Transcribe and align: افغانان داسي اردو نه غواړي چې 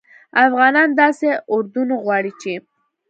افغانان 0.45 0.89
داسي 0.99 1.29
اردو 1.53 1.81
نه 1.89 1.95
غواړي 2.03 2.31
چې 2.41 2.53